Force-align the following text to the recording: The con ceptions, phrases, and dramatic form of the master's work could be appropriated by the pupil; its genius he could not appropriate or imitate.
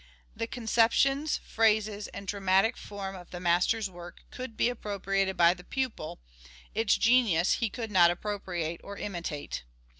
The 0.35 0.47
con 0.47 0.65
ceptions, 0.65 1.37
phrases, 1.41 2.07
and 2.07 2.27
dramatic 2.27 2.75
form 2.75 3.15
of 3.15 3.29
the 3.29 3.39
master's 3.39 3.87
work 3.87 4.21
could 4.31 4.57
be 4.57 4.67
appropriated 4.67 5.37
by 5.37 5.53
the 5.53 5.63
pupil; 5.63 6.19
its 6.73 6.97
genius 6.97 7.51
he 7.59 7.69
could 7.69 7.91
not 7.91 8.09
appropriate 8.09 8.81
or 8.83 8.97
imitate. 8.97 9.61